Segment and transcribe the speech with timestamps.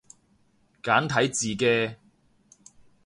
[0.81, 1.97] 簡體字嘅